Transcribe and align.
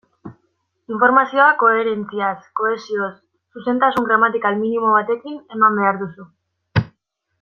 Informazioa 0.93 1.49
koherentziaz, 1.63 2.33
kohesioz, 2.61 3.11
zuzentasun 3.59 4.09
gramatikal 4.13 4.59
minimo 4.63 4.95
batekin 4.97 5.37
eman 5.59 5.79
behar 5.83 6.01
duzu. 6.05 6.31